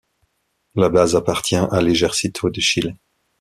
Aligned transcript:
La 0.73 0.89
base 0.89 1.15
appartient 1.15 1.55
à 1.57 1.79
l'Ejército 1.79 2.47
de 2.49 2.59
Chile. 2.59 2.97